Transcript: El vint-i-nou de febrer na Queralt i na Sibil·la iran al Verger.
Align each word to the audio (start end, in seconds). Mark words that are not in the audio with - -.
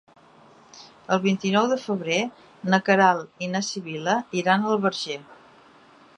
El 1.15 1.19
vint-i-nou 1.25 1.67
de 1.73 1.77
febrer 1.83 2.17
na 2.75 2.81
Queralt 2.89 3.47
i 3.49 3.53
na 3.53 3.65
Sibil·la 3.69 4.19
iran 4.43 4.69
al 4.73 4.83
Verger. 4.89 5.21